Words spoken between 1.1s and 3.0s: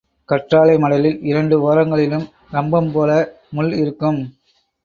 இரண்டு ஓரங்களிலும் ரம்பம்